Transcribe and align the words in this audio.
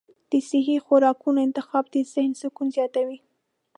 د 0.29 0.33
صحي 0.49 0.77
خوراکونو 0.85 1.39
انتخاب 1.47 1.85
د 1.93 1.95
ذهن 2.11 2.31
سکون 2.41 2.67
زیاتوي. 2.75 3.19